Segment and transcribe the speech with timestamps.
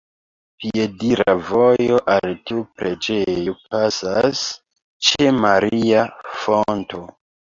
[0.61, 4.41] Piedira vojo al tiu preĝejo pasas
[5.09, 6.03] ĉe "maria
[6.41, 7.03] fonto".